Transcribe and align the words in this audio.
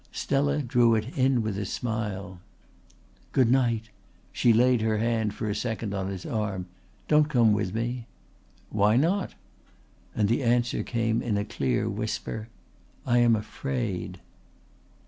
Stella 0.11 0.63
drew 0.63 0.95
it 0.95 1.15
in 1.15 1.43
with 1.43 1.59
a 1.59 1.65
smile. 1.65 2.39
"Good 3.33 3.51
night!" 3.51 3.91
She 4.33 4.51
laid 4.51 4.81
her 4.81 4.97
hand 4.97 5.35
for 5.35 5.47
a 5.47 5.53
second 5.53 5.93
on 5.93 6.09
his 6.09 6.25
arm. 6.25 6.65
"Don't 7.07 7.29
come 7.29 7.53
with 7.53 7.75
me!" 7.75 8.07
"Why 8.71 8.95
not?" 8.97 9.35
And 10.15 10.27
the 10.27 10.41
answer 10.41 10.81
came 10.81 11.21
in 11.21 11.37
a 11.37 11.45
clear 11.45 11.87
whisper: 11.87 12.47
"I 13.05 13.19
am 13.19 13.35
afraid." 13.35 14.19